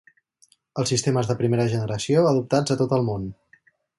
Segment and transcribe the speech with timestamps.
[0.83, 3.31] Els sistemes de Primera Generació adoptats a tot el món.